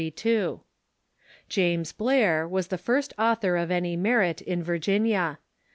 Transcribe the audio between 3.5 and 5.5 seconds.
of any merit in Virginia.